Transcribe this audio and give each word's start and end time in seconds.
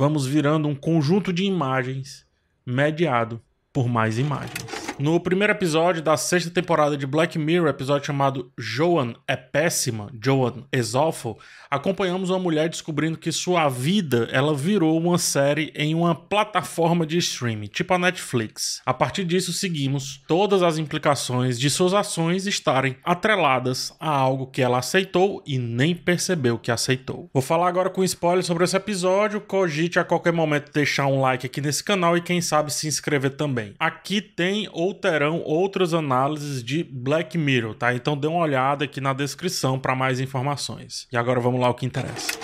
vamos 0.00 0.26
virando 0.26 0.66
um 0.66 0.74
conjunto 0.74 1.30
de 1.30 1.44
imagens 1.44 2.26
mediado 2.64 3.38
por 3.70 3.86
mais 3.86 4.18
imagens. 4.18 4.89
No 5.00 5.18
primeiro 5.18 5.54
episódio 5.54 6.02
da 6.02 6.14
sexta 6.18 6.50
temporada 6.50 6.94
de 6.94 7.06
Black 7.06 7.38
Mirror, 7.38 7.70
episódio 7.70 8.08
chamado 8.08 8.52
Joan 8.58 9.14
é 9.26 9.34
péssima, 9.34 10.12
Joan 10.22 10.64
is 10.70 10.94
awful, 10.94 11.38
acompanhamos 11.70 12.28
uma 12.28 12.38
mulher 12.38 12.68
descobrindo 12.68 13.16
que 13.16 13.32
sua 13.32 13.66
vida 13.70 14.28
ela 14.30 14.54
virou 14.54 14.98
uma 14.98 15.16
série 15.16 15.72
em 15.74 15.94
uma 15.94 16.14
plataforma 16.14 17.06
de 17.06 17.16
streaming, 17.16 17.68
tipo 17.68 17.94
a 17.94 17.98
Netflix. 17.98 18.82
A 18.84 18.92
partir 18.92 19.24
disso, 19.24 19.54
seguimos 19.54 20.20
todas 20.28 20.62
as 20.62 20.76
implicações 20.76 21.58
de 21.58 21.70
suas 21.70 21.94
ações 21.94 22.46
estarem 22.46 22.94
atreladas 23.02 23.96
a 23.98 24.10
algo 24.10 24.48
que 24.48 24.60
ela 24.60 24.80
aceitou 24.80 25.42
e 25.46 25.58
nem 25.58 25.94
percebeu 25.94 26.58
que 26.58 26.70
aceitou. 26.70 27.30
Vou 27.32 27.42
falar 27.42 27.68
agora 27.68 27.88
com 27.88 28.04
spoiler 28.04 28.44
sobre 28.44 28.64
esse 28.64 28.76
episódio. 28.76 29.40
Cogite 29.40 29.98
a 29.98 30.04
qualquer 30.04 30.34
momento 30.34 30.70
deixar 30.70 31.06
um 31.06 31.22
like 31.22 31.46
aqui 31.46 31.62
nesse 31.62 31.82
canal 31.82 32.18
e 32.18 32.20
quem 32.20 32.42
sabe 32.42 32.70
se 32.70 32.86
inscrever 32.86 33.30
também. 33.30 33.74
Aqui 33.78 34.20
tem 34.20 34.68
ou 34.70 34.89
terão 34.94 35.42
outras 35.42 35.94
análises 35.94 36.62
de 36.62 36.82
Black 36.84 37.36
Mirror, 37.36 37.74
tá? 37.74 37.94
Então 37.94 38.16
dê 38.16 38.26
uma 38.26 38.40
olhada 38.40 38.84
aqui 38.84 39.00
na 39.00 39.12
descrição 39.12 39.78
para 39.78 39.94
mais 39.94 40.20
informações. 40.20 41.06
E 41.12 41.16
agora 41.16 41.40
vamos 41.40 41.60
lá 41.60 41.68
o 41.68 41.74
que 41.74 41.86
interessa. 41.86 42.38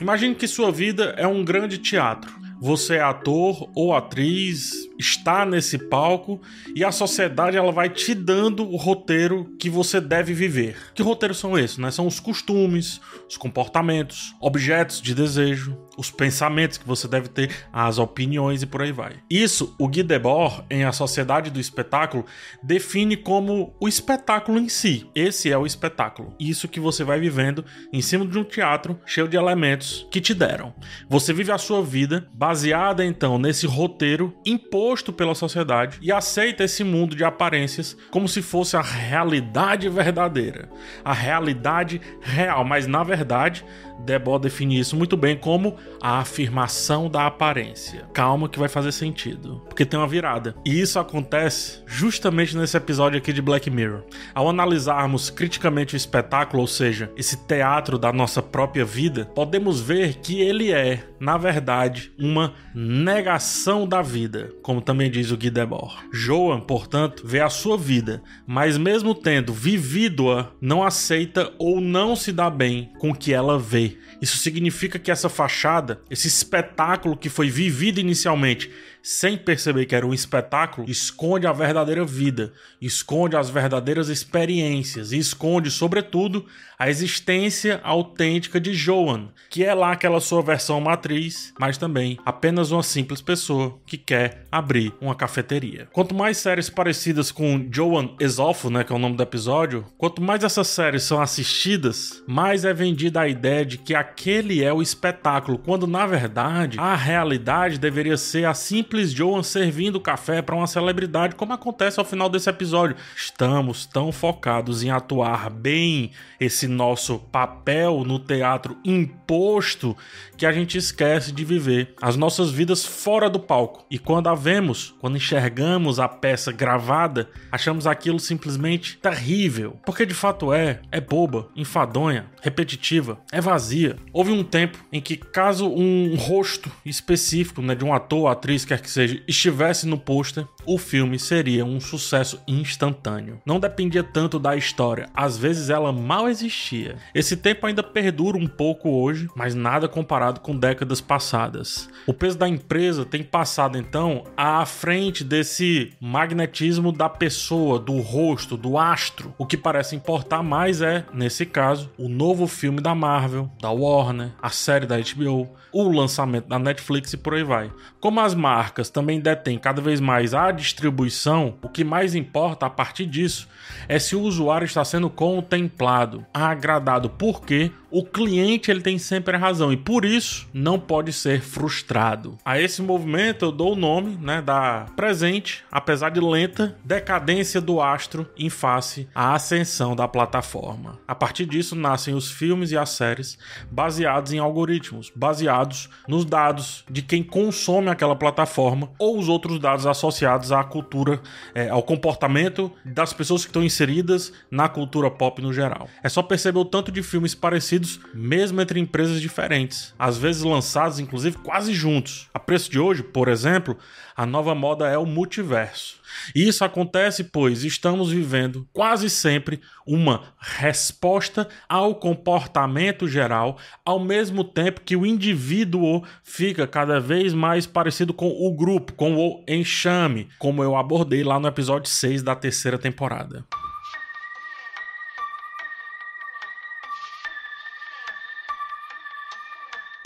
Imagine 0.00 0.34
que 0.34 0.46
sua 0.46 0.70
vida 0.70 1.14
é 1.16 1.26
um 1.26 1.42
grande 1.42 1.78
teatro. 1.78 2.46
Você 2.60 2.96
é 2.96 3.02
ator 3.02 3.70
ou 3.74 3.94
atriz, 3.94 4.72
está 4.98 5.44
nesse 5.44 5.78
palco 5.78 6.40
e 6.74 6.82
a 6.82 6.90
sociedade 6.90 7.56
ela 7.56 7.70
vai 7.70 7.90
te 7.90 8.14
dando 8.14 8.66
o 8.66 8.76
roteiro 8.76 9.54
que 9.58 9.68
você 9.68 10.00
deve 10.00 10.32
viver. 10.32 10.76
Que 10.94 11.02
roteiros 11.02 11.38
são 11.38 11.58
esses? 11.58 11.76
Né? 11.76 11.90
São 11.90 12.06
os 12.06 12.18
costumes, 12.18 13.00
os 13.28 13.36
comportamentos, 13.36 14.34
objetos 14.40 15.02
de 15.02 15.14
desejo, 15.14 15.76
os 15.96 16.10
pensamentos 16.10 16.78
que 16.78 16.86
você 16.86 17.08
deve 17.08 17.28
ter, 17.28 17.50
as 17.72 17.98
opiniões 17.98 18.62
e 18.62 18.66
por 18.66 18.82
aí 18.82 18.92
vai. 18.92 19.14
Isso, 19.30 19.74
o 19.78 19.88
Guy 19.88 20.02
Debord, 20.02 20.64
em 20.70 20.84
A 20.84 20.92
Sociedade 20.92 21.50
do 21.50 21.60
Espetáculo, 21.60 22.24
define 22.62 23.16
como 23.16 23.74
o 23.80 23.88
espetáculo 23.88 24.58
em 24.58 24.68
si. 24.68 25.08
Esse 25.14 25.50
é 25.50 25.58
o 25.58 25.66
espetáculo. 25.66 26.34
Isso 26.38 26.68
que 26.68 26.80
você 26.80 27.04
vai 27.04 27.18
vivendo 27.18 27.64
em 27.92 28.02
cima 28.02 28.26
de 28.26 28.38
um 28.38 28.44
teatro 28.44 28.98
cheio 29.06 29.28
de 29.28 29.36
elementos 29.36 30.06
que 30.10 30.20
te 30.20 30.34
deram. 30.34 30.74
Você 31.08 31.32
vive 31.32 31.52
a 31.52 31.58
sua 31.58 31.82
vida 31.82 32.28
baseada 32.32 33.04
então 33.04 33.38
nesse 33.38 33.66
roteiro 33.66 34.34
imposto 34.44 35.12
pela 35.12 35.34
sociedade 35.34 35.98
e 36.02 36.12
aceita 36.12 36.64
esse 36.64 36.84
mundo 36.84 37.16
de 37.16 37.24
aparências 37.24 37.96
como 38.10 38.28
se 38.28 38.42
fosse 38.42 38.76
a 38.76 38.82
realidade 38.82 39.88
verdadeira, 39.88 40.68
a 41.04 41.12
realidade 41.12 42.00
real, 42.20 42.64
mas 42.64 42.86
na 42.86 43.02
verdade 43.02 43.64
Debord 44.00 44.42
define 44.42 44.78
isso 44.78 44.96
muito 44.96 45.16
bem 45.16 45.36
como 45.36 45.76
a 46.00 46.18
afirmação 46.18 47.08
da 47.08 47.26
aparência. 47.26 48.06
Calma 48.12 48.48
que 48.48 48.58
vai 48.58 48.68
fazer 48.68 48.92
sentido, 48.92 49.62
porque 49.68 49.84
tem 49.84 49.98
uma 49.98 50.06
virada. 50.06 50.54
E 50.64 50.80
isso 50.80 50.98
acontece 50.98 51.82
justamente 51.86 52.56
nesse 52.56 52.76
episódio 52.76 53.18
aqui 53.18 53.32
de 53.32 53.42
Black 53.42 53.70
Mirror. 53.70 54.02
Ao 54.34 54.48
analisarmos 54.48 55.30
criticamente 55.30 55.94
o 55.94 55.96
espetáculo, 55.96 56.60
ou 56.60 56.66
seja, 56.66 57.10
esse 57.16 57.36
teatro 57.46 57.98
da 57.98 58.12
nossa 58.12 58.42
própria 58.42 58.84
vida, 58.84 59.24
podemos 59.34 59.80
ver 59.80 60.14
que 60.16 60.40
ele 60.40 60.72
é, 60.72 61.04
na 61.18 61.36
verdade, 61.36 62.12
uma 62.18 62.54
negação 62.74 63.86
da 63.86 64.02
vida, 64.02 64.52
como 64.62 64.80
também 64.80 65.10
diz 65.10 65.30
o 65.30 65.36
Guy 65.36 65.50
Debord. 65.50 65.94
Joan, 66.12 66.60
portanto, 66.60 67.22
vê 67.26 67.40
a 67.40 67.50
sua 67.50 67.76
vida, 67.76 68.22
mas 68.46 68.78
mesmo 68.78 69.14
tendo 69.14 69.52
vivido-a, 69.52 70.50
não 70.60 70.82
aceita 70.82 71.52
ou 71.58 71.80
não 71.80 72.14
se 72.14 72.32
dá 72.32 72.50
bem 72.50 72.92
com 72.98 73.10
o 73.10 73.14
que 73.14 73.32
ela 73.32 73.58
vê 73.58 73.95
isso 74.20 74.38
significa 74.38 74.98
que 74.98 75.10
essa 75.10 75.28
fachada, 75.28 76.00
esse 76.10 76.26
espetáculo 76.26 77.16
que 77.16 77.28
foi 77.28 77.50
vivido 77.50 78.00
inicialmente 78.00 78.70
sem 79.06 79.38
perceber 79.38 79.86
que 79.86 79.94
era 79.94 80.04
um 80.04 80.12
espetáculo, 80.12 80.90
esconde 80.90 81.46
a 81.46 81.52
verdadeira 81.52 82.04
vida, 82.04 82.52
esconde 82.82 83.36
as 83.36 83.48
verdadeiras 83.48 84.08
experiências 84.08 85.12
e 85.12 85.18
esconde, 85.18 85.70
sobretudo, 85.70 86.44
a 86.76 86.90
existência 86.90 87.80
autêntica 87.84 88.60
de 88.60 88.74
Joan, 88.74 89.28
que 89.48 89.64
é 89.64 89.72
lá 89.72 89.92
aquela 89.92 90.20
sua 90.20 90.42
versão 90.42 90.80
matriz, 90.80 91.54
mas 91.58 91.78
também 91.78 92.18
apenas 92.24 92.72
uma 92.72 92.82
simples 92.82 93.20
pessoa 93.20 93.78
que 93.86 93.96
quer 93.96 94.44
abrir 94.50 94.92
uma 95.00 95.14
cafeteria. 95.14 95.88
Quanto 95.92 96.12
mais 96.12 96.38
séries 96.38 96.68
parecidas 96.68 97.30
com 97.30 97.64
Joan 97.70 98.10
Exolfo, 98.18 98.68
né, 98.68 98.82
que 98.82 98.92
é 98.92 98.96
o 98.96 98.98
nome 98.98 99.16
do 99.16 99.22
episódio, 99.22 99.86
quanto 99.96 100.20
mais 100.20 100.42
essas 100.42 100.66
séries 100.66 101.04
são 101.04 101.22
assistidas, 101.22 102.24
mais 102.26 102.64
é 102.64 102.74
vendida 102.74 103.20
a 103.20 103.28
ideia 103.28 103.64
de 103.64 103.78
que 103.78 103.94
aquele 103.94 104.64
é 104.64 104.72
o 104.72 104.82
espetáculo, 104.82 105.58
quando 105.58 105.86
na 105.86 106.04
verdade 106.06 106.76
a 106.80 106.96
realidade 106.96 107.78
deveria 107.78 108.16
ser 108.16 108.44
a 108.44 108.52
simples 108.52 108.95
simples 108.96 109.12
Joan 109.12 109.42
servindo 109.42 110.00
café 110.00 110.40
para 110.40 110.54
uma 110.54 110.66
celebridade, 110.66 111.34
como 111.34 111.52
acontece 111.52 111.98
ao 111.98 112.04
final 112.04 112.28
desse 112.28 112.48
episódio. 112.48 112.96
Estamos 113.14 113.84
tão 113.84 114.10
focados 114.10 114.82
em 114.82 114.90
atuar 114.90 115.50
bem 115.50 116.12
esse 116.40 116.66
nosso 116.66 117.18
papel 117.18 118.04
no 118.04 118.18
teatro 118.18 118.76
imposto 118.84 119.96
que 120.36 120.46
a 120.46 120.52
gente 120.52 120.78
esquece 120.78 121.32
de 121.32 121.44
viver 121.44 121.94
as 122.00 122.16
nossas 122.16 122.50
vidas 122.50 122.84
fora 122.84 123.28
do 123.28 123.40
palco. 123.40 123.84
E 123.90 123.98
quando 123.98 124.28
a 124.28 124.34
vemos, 124.34 124.94
quando 125.00 125.16
enxergamos 125.16 125.98
a 125.98 126.08
peça 126.08 126.52
gravada, 126.52 127.28
achamos 127.50 127.86
aquilo 127.86 128.20
simplesmente 128.20 128.98
terrível, 128.98 129.76
porque 129.84 130.06
de 130.06 130.14
fato 130.14 130.52
é, 130.52 130.80
é 130.92 131.00
boba, 131.00 131.48
enfadonha, 131.56 132.26
repetitiva, 132.42 133.18
é 133.32 133.40
vazia. 133.40 133.96
Houve 134.12 134.30
um 134.30 134.44
tempo 134.44 134.78
em 134.92 135.00
que 135.00 135.16
caso 135.16 135.68
um 135.68 136.16
rosto 136.16 136.70
específico, 136.84 137.62
né, 137.62 137.74
de 137.74 137.84
um 137.84 137.92
ator, 137.92 138.28
atriz, 138.30 138.64
quer 138.64 138.80
que 138.86 138.92
seja, 138.92 139.20
estivesse 139.26 139.84
no 139.84 139.98
pôster, 139.98 140.46
o 140.64 140.78
filme 140.78 141.18
seria 141.18 141.64
um 141.64 141.80
sucesso 141.80 142.40
instantâneo. 142.46 143.40
Não 143.44 143.58
dependia 143.58 144.04
tanto 144.04 144.38
da 144.38 144.54
história, 144.56 145.08
às 145.12 145.36
vezes 145.36 145.70
ela 145.70 145.92
mal 145.92 146.28
existia. 146.28 146.96
Esse 147.12 147.36
tempo 147.36 147.66
ainda 147.66 147.82
perdura 147.82 148.38
um 148.38 148.46
pouco 148.46 148.88
hoje, 148.88 149.28
mas 149.34 149.56
nada 149.56 149.88
comparado 149.88 150.38
com 150.38 150.56
décadas 150.56 151.00
passadas. 151.00 151.88
O 152.06 152.14
peso 152.14 152.38
da 152.38 152.48
empresa 152.48 153.04
tem 153.04 153.24
passado 153.24 153.76
então 153.76 154.22
à 154.36 154.64
frente 154.64 155.24
desse 155.24 155.92
magnetismo 156.00 156.92
da 156.92 157.08
pessoa, 157.08 157.80
do 157.80 157.98
rosto, 157.98 158.56
do 158.56 158.78
astro. 158.78 159.34
O 159.36 159.44
que 159.44 159.56
parece 159.56 159.96
importar 159.96 160.44
mais 160.44 160.80
é, 160.80 161.04
nesse 161.12 161.44
caso, 161.44 161.90
o 161.98 162.08
novo 162.08 162.46
filme 162.46 162.80
da 162.80 162.94
Marvel, 162.94 163.50
da 163.60 163.70
Warner, 163.70 164.30
a 164.40 164.50
série 164.50 164.86
da 164.86 164.96
HBO, 164.96 165.48
o 165.72 165.88
lançamento 165.90 166.46
da 166.46 166.58
Netflix 166.58 167.12
e 167.12 167.16
por 167.16 167.34
aí 167.34 167.42
vai. 167.42 167.72
Como 168.00 168.20
as 168.20 168.34
marcas 168.34 168.75
também 168.84 169.20
detêm 169.20 169.58
cada 169.58 169.80
vez 169.80 170.00
mais 170.00 170.34
a 170.34 170.50
distribuição, 170.50 171.56
o 171.62 171.68
que 171.68 171.82
mais 171.82 172.14
importa 172.14 172.66
a 172.66 172.70
partir 172.70 173.06
disso 173.06 173.48
é 173.88 173.98
se 173.98 174.14
o 174.14 174.20
usuário 174.20 174.64
está 174.64 174.84
sendo 174.84 175.08
contemplado, 175.08 176.24
agradado, 176.32 177.10
porque 177.10 177.70
o 177.96 178.04
cliente 178.04 178.70
ele 178.70 178.82
tem 178.82 178.98
sempre 178.98 179.36
a 179.36 179.38
razão 179.38 179.72
e 179.72 179.76
por 179.76 180.04
isso 180.04 180.46
não 180.52 180.78
pode 180.78 181.14
ser 181.14 181.40
frustrado. 181.40 182.36
A 182.44 182.60
esse 182.60 182.82
movimento 182.82 183.46
eu 183.46 183.50
dou 183.50 183.72
o 183.72 183.76
nome 183.76 184.18
né, 184.20 184.42
da 184.42 184.84
presente, 184.94 185.64
apesar 185.72 186.10
de 186.10 186.20
lenta, 186.20 186.76
decadência 186.84 187.58
do 187.58 187.80
astro 187.80 188.28
em 188.36 188.50
face 188.50 189.08
à 189.14 189.32
ascensão 189.32 189.96
da 189.96 190.06
plataforma. 190.06 190.98
A 191.08 191.14
partir 191.14 191.46
disso 191.46 191.74
nascem 191.74 192.12
os 192.12 192.30
filmes 192.30 192.70
e 192.70 192.76
as 192.76 192.90
séries 192.90 193.38
baseados 193.70 194.30
em 194.30 194.38
algoritmos, 194.38 195.10
baseados 195.16 195.88
nos 196.06 196.26
dados 196.26 196.84
de 196.90 197.00
quem 197.00 197.22
consome 197.22 197.88
aquela 197.88 198.14
plataforma 198.14 198.90
ou 198.98 199.18
os 199.18 199.26
outros 199.26 199.58
dados 199.58 199.86
associados 199.86 200.52
à 200.52 200.62
cultura, 200.62 201.18
é, 201.54 201.70
ao 201.70 201.82
comportamento 201.82 202.70
das 202.84 203.14
pessoas 203.14 203.42
que 203.42 203.48
estão 203.48 203.64
inseridas 203.64 204.34
na 204.50 204.68
cultura 204.68 205.10
pop 205.10 205.40
no 205.40 205.50
geral. 205.50 205.88
É 206.02 206.10
só 206.10 206.22
perceber 206.22 206.58
o 206.58 206.64
tanto 206.66 206.92
de 206.92 207.02
filmes 207.02 207.34
parecidos, 207.34 207.85
mesmo 208.14 208.60
entre 208.60 208.80
empresas 208.80 209.20
diferentes, 209.20 209.94
às 209.98 210.16
vezes 210.16 210.42
lançados 210.42 210.98
inclusive 210.98 211.38
quase 211.38 211.72
juntos. 211.72 212.28
A 212.32 212.38
preço 212.38 212.70
de 212.70 212.78
hoje, 212.78 213.02
por 213.02 213.28
exemplo, 213.28 213.76
a 214.16 214.24
nova 214.24 214.54
moda 214.54 214.88
é 214.88 214.96
o 214.96 215.06
multiverso. 215.06 216.00
E 216.34 216.48
isso 216.48 216.64
acontece 216.64 217.24
pois 217.24 217.64
estamos 217.64 218.10
vivendo 218.10 218.66
quase 218.72 219.10
sempre 219.10 219.60
uma 219.86 220.34
resposta 220.38 221.48
ao 221.68 221.94
comportamento 221.94 223.06
geral, 223.06 223.58
ao 223.84 224.00
mesmo 224.00 224.42
tempo 224.42 224.80
que 224.84 224.96
o 224.96 225.04
indivíduo 225.04 226.02
fica 226.22 226.66
cada 226.66 226.98
vez 226.98 227.34
mais 227.34 227.66
parecido 227.66 228.14
com 228.14 228.28
o 228.28 228.54
grupo, 228.54 228.94
com 228.94 229.16
o 229.16 229.44
enxame, 229.46 230.28
como 230.38 230.62
eu 230.62 230.76
abordei 230.76 231.22
lá 231.22 231.38
no 231.38 231.48
episódio 231.48 231.90
6 231.90 232.22
da 232.22 232.34
terceira 232.34 232.78
temporada. 232.78 233.44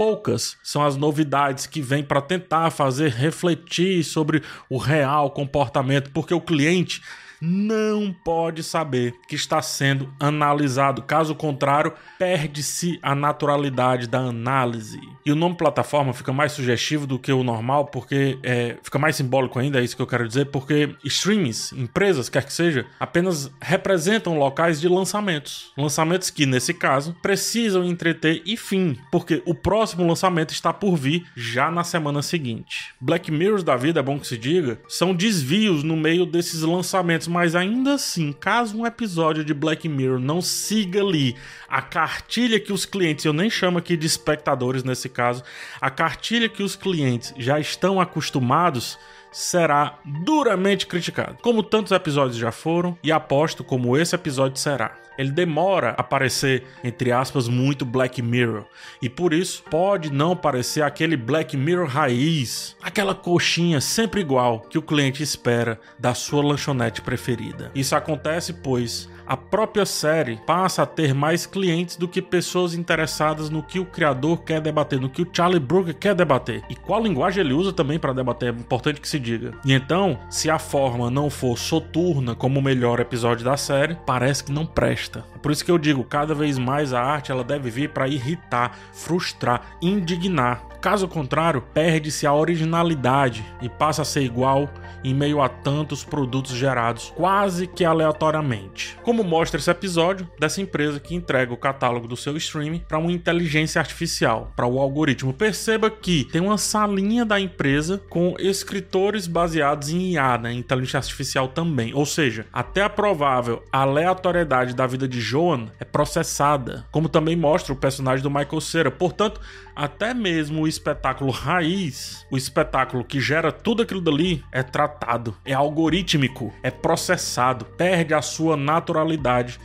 Poucas 0.00 0.56
são 0.62 0.82
as 0.82 0.96
novidades 0.96 1.66
que 1.66 1.82
vêm 1.82 2.02
para 2.02 2.22
tentar 2.22 2.70
fazer 2.70 3.10
refletir 3.10 4.02
sobre 4.02 4.42
o 4.66 4.78
real 4.78 5.30
comportamento, 5.30 6.10
porque 6.10 6.32
o 6.32 6.40
cliente 6.40 7.02
não 7.40 8.12
pode 8.12 8.62
saber 8.62 9.14
que 9.26 9.34
está 9.34 9.62
sendo 9.62 10.12
analisado. 10.18 11.02
Caso 11.02 11.34
contrário, 11.34 11.92
perde-se 12.18 12.98
a 13.02 13.14
naturalidade 13.14 14.06
da 14.06 14.18
análise. 14.18 15.00
E 15.24 15.32
o 15.32 15.36
nome 15.36 15.56
plataforma 15.56 16.12
fica 16.12 16.32
mais 16.32 16.52
sugestivo 16.52 17.06
do 17.06 17.18
que 17.18 17.32
o 17.32 17.42
normal, 17.42 17.86
porque 17.86 18.38
é, 18.42 18.76
fica 18.82 18.98
mais 18.98 19.16
simbólico 19.16 19.58
ainda, 19.58 19.80
é 19.80 19.84
isso 19.84 19.96
que 19.96 20.02
eu 20.02 20.06
quero 20.06 20.26
dizer, 20.26 20.46
porque 20.46 20.94
streams, 21.04 21.74
empresas, 21.76 22.28
quer 22.28 22.44
que 22.44 22.52
seja, 22.52 22.86
apenas 22.98 23.50
representam 23.60 24.38
locais 24.38 24.80
de 24.80 24.88
lançamentos. 24.88 25.72
Lançamentos 25.76 26.30
que, 26.30 26.46
nesse 26.46 26.74
caso, 26.74 27.16
precisam 27.22 27.84
entreter 27.84 28.42
e 28.44 28.56
fim, 28.56 28.98
porque 29.10 29.42
o 29.46 29.54
próximo 29.54 30.06
lançamento 30.06 30.50
está 30.50 30.72
por 30.72 30.96
vir 30.96 31.26
já 31.34 31.70
na 31.70 31.84
semana 31.84 32.22
seguinte. 32.22 32.94
Black 33.00 33.30
Mirrors 33.30 33.62
da 33.62 33.76
vida, 33.76 34.00
é 34.00 34.02
bom 34.02 34.18
que 34.18 34.26
se 34.26 34.36
diga, 34.36 34.80
são 34.88 35.14
desvios 35.14 35.82
no 35.82 35.96
meio 35.96 36.26
desses 36.26 36.62
lançamentos, 36.62 37.28
mas 37.30 37.54
ainda 37.54 37.94
assim, 37.94 38.32
caso 38.32 38.76
um 38.76 38.84
episódio 38.84 39.44
de 39.44 39.54
Black 39.54 39.88
Mirror 39.88 40.18
não 40.18 40.42
siga 40.42 41.00
ali 41.00 41.36
a 41.68 41.80
cartilha 41.80 42.58
que 42.58 42.72
os 42.72 42.84
clientes, 42.84 43.24
eu 43.24 43.32
nem 43.32 43.48
chamo 43.48 43.78
aqui 43.78 43.96
de 43.96 44.06
espectadores 44.06 44.82
nesse 44.82 45.08
caso, 45.08 45.44
a 45.80 45.88
cartilha 45.88 46.48
que 46.48 46.62
os 46.62 46.74
clientes 46.74 47.32
já 47.38 47.60
estão 47.60 48.00
acostumados, 48.00 48.98
será 49.30 49.98
duramente 50.04 50.86
criticado, 50.86 51.38
como 51.42 51.62
tantos 51.62 51.92
episódios 51.92 52.36
já 52.36 52.50
foram, 52.50 52.98
e 53.02 53.12
aposto 53.12 53.62
como 53.62 53.96
esse 53.96 54.14
episódio 54.14 54.58
será. 54.58 54.96
Ele 55.18 55.30
demora 55.30 55.90
a 55.98 56.02
parecer, 56.02 56.64
entre 56.82 57.12
aspas, 57.12 57.46
muito 57.46 57.84
Black 57.84 58.22
Mirror, 58.22 58.64
e 59.02 59.08
por 59.10 59.34
isso 59.34 59.62
pode 59.64 60.10
não 60.10 60.34
parecer 60.34 60.82
aquele 60.82 61.14
Black 61.14 61.58
Mirror 61.58 61.86
raiz, 61.86 62.74
aquela 62.80 63.14
coxinha 63.14 63.82
sempre 63.82 64.22
igual 64.22 64.60
que 64.60 64.78
o 64.78 64.82
cliente 64.82 65.22
espera 65.22 65.78
da 65.98 66.14
sua 66.14 66.42
lanchonete 66.42 67.02
preferida. 67.02 67.70
Isso 67.74 67.94
acontece 67.94 68.54
pois 68.54 69.09
a 69.30 69.36
própria 69.36 69.86
série 69.86 70.40
passa 70.44 70.82
a 70.82 70.86
ter 70.86 71.14
mais 71.14 71.46
clientes 71.46 71.94
do 71.94 72.08
que 72.08 72.20
pessoas 72.20 72.74
interessadas 72.74 73.48
no 73.48 73.62
que 73.62 73.78
o 73.78 73.86
criador 73.86 74.42
quer 74.42 74.60
debater, 74.60 75.00
no 75.00 75.08
que 75.08 75.22
o 75.22 75.28
Charlie 75.32 75.60
Brooker 75.60 75.94
quer 75.94 76.16
debater. 76.16 76.64
E 76.68 76.74
qual 76.74 77.00
linguagem 77.00 77.44
ele 77.44 77.52
usa 77.52 77.72
também 77.72 77.96
para 77.96 78.12
debater, 78.12 78.52
é 78.52 78.58
importante 78.58 79.00
que 79.00 79.08
se 79.08 79.20
diga. 79.20 79.52
E 79.64 79.72
então, 79.72 80.18
se 80.28 80.50
a 80.50 80.58
forma 80.58 81.12
não 81.12 81.30
for 81.30 81.56
soturna 81.56 82.34
como 82.34 82.58
o 82.58 82.62
melhor 82.62 82.98
episódio 82.98 83.44
da 83.44 83.56
série, 83.56 83.96
parece 84.04 84.42
que 84.42 84.50
não 84.50 84.66
presta. 84.66 85.24
É 85.32 85.38
por 85.38 85.52
isso 85.52 85.64
que 85.64 85.70
eu 85.70 85.78
digo, 85.78 86.02
cada 86.02 86.34
vez 86.34 86.58
mais 86.58 86.92
a 86.92 87.00
arte 87.00 87.30
ela 87.30 87.44
deve 87.44 87.70
vir 87.70 87.90
para 87.90 88.08
irritar, 88.08 88.76
frustrar, 88.92 89.76
indignar. 89.80 90.70
Caso 90.80 91.06
contrário, 91.06 91.62
perde-se 91.74 92.26
a 92.26 92.32
originalidade 92.32 93.44
e 93.60 93.68
passa 93.68 94.00
a 94.00 94.04
ser 94.04 94.22
igual 94.22 94.68
em 95.04 95.14
meio 95.14 95.42
a 95.42 95.48
tantos 95.48 96.02
produtos 96.02 96.52
gerados 96.52 97.12
quase 97.14 97.66
que 97.66 97.84
aleatoriamente. 97.84 98.96
Como 99.02 99.19
mostra 99.22 99.58
esse 99.58 99.70
episódio 99.70 100.28
dessa 100.38 100.60
empresa 100.60 101.00
que 101.00 101.14
entrega 101.14 101.52
o 101.52 101.56
catálogo 101.56 102.08
do 102.08 102.16
seu 102.16 102.36
streaming 102.36 102.82
para 102.88 102.98
uma 102.98 103.12
inteligência 103.12 103.78
artificial, 103.78 104.52
para 104.56 104.66
o 104.66 104.78
algoritmo. 104.78 105.32
Perceba 105.32 105.90
que 105.90 106.24
tem 106.24 106.40
uma 106.40 106.58
salinha 106.58 107.24
da 107.24 107.40
empresa 107.40 108.00
com 108.08 108.34
escritores 108.38 109.26
baseados 109.26 109.90
em 109.90 110.12
IA, 110.12 110.38
né, 110.38 110.52
inteligência 110.52 110.98
artificial 110.98 111.48
também. 111.48 111.94
Ou 111.94 112.06
seja, 112.06 112.46
até 112.52 112.82
a 112.82 112.90
provável 112.90 113.62
aleatoriedade 113.72 114.74
da 114.74 114.86
vida 114.86 115.06
de 115.06 115.20
Joan 115.20 115.68
é 115.78 115.84
processada, 115.84 116.86
como 116.90 117.08
também 117.08 117.36
mostra 117.36 117.72
o 117.72 117.76
personagem 117.76 118.22
do 118.22 118.30
Michael 118.30 118.60
Cera. 118.60 118.90
Portanto, 118.90 119.40
até 119.74 120.12
mesmo 120.12 120.62
o 120.62 120.68
espetáculo 120.68 121.30
raiz, 121.30 122.26
o 122.30 122.36
espetáculo 122.36 123.04
que 123.04 123.20
gera 123.20 123.50
tudo 123.50 123.82
aquilo 123.82 124.00
dali, 124.00 124.44
é 124.52 124.62
tratado, 124.62 125.36
é 125.44 125.52
algorítmico, 125.52 126.52
é 126.62 126.70
processado, 126.70 127.64
perde 127.64 128.12
a 128.12 128.22
sua 128.22 128.56
naturalidade 128.56 129.09